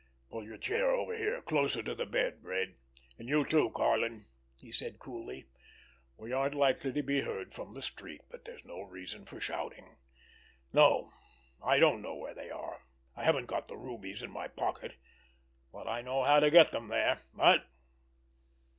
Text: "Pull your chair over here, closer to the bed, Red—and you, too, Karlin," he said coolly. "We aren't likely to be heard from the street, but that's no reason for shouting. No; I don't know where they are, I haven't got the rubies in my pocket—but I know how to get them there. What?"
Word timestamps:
"Pull 0.31 0.45
your 0.47 0.57
chair 0.57 0.89
over 0.89 1.15
here, 1.15 1.43
closer 1.43 1.83
to 1.83 1.93
the 1.93 2.07
bed, 2.07 2.39
Red—and 2.43 3.29
you, 3.29 3.45
too, 3.45 3.69
Karlin," 3.69 4.25
he 4.55 4.71
said 4.71 4.97
coolly. 4.97 5.45
"We 6.17 6.31
aren't 6.33 6.55
likely 6.55 6.91
to 6.91 7.03
be 7.03 7.21
heard 7.21 7.53
from 7.53 7.75
the 7.75 7.83
street, 7.83 8.21
but 8.31 8.43
that's 8.43 8.65
no 8.65 8.81
reason 8.81 9.25
for 9.25 9.39
shouting. 9.39 9.97
No; 10.73 11.11
I 11.63 11.77
don't 11.77 12.01
know 12.01 12.15
where 12.15 12.33
they 12.33 12.49
are, 12.49 12.81
I 13.15 13.23
haven't 13.25 13.45
got 13.45 13.67
the 13.67 13.77
rubies 13.77 14.23
in 14.23 14.31
my 14.31 14.47
pocket—but 14.47 15.87
I 15.87 16.01
know 16.01 16.23
how 16.23 16.39
to 16.39 16.49
get 16.49 16.71
them 16.71 16.87
there. 16.87 17.19
What?" 17.33 17.67